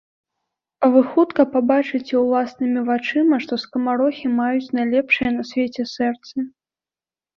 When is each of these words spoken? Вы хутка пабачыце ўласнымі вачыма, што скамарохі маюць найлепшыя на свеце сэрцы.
Вы 0.95 1.01
хутка 1.09 1.41
пабачыце 1.55 2.15
ўласнымі 2.21 2.81
вачыма, 2.89 3.35
што 3.43 3.53
скамарохі 3.67 4.33
маюць 4.41 4.73
найлепшыя 4.81 5.29
на 5.39 5.43
свеце 5.51 5.83
сэрцы. 5.95 6.37